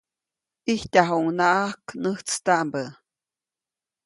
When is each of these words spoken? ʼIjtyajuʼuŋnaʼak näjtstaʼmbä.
ʼIjtyajuʼuŋnaʼak 0.65 1.83
näjtstaʼmbä. 2.01 2.83